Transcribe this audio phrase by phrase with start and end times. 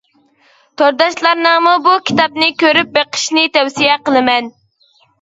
[0.81, 4.55] تورداشلارنىڭمۇ بۇ كىتابنى كۆرۈپ بېقىشىنى تەۋسىيە قىلىمەن.